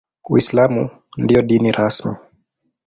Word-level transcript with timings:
Uislamu 0.29 0.89
ndio 1.17 1.41
dini 1.41 1.71
rasmi. 1.71 2.15